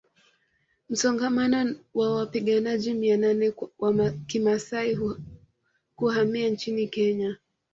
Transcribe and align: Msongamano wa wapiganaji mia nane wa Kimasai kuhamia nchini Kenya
Msongamano 0.89 1.75
wa 1.93 2.15
wapiganaji 2.15 2.93
mia 2.93 3.17
nane 3.17 3.53
wa 3.79 4.11
Kimasai 4.27 4.97
kuhamia 5.95 6.49
nchini 6.49 6.87
Kenya 6.87 7.37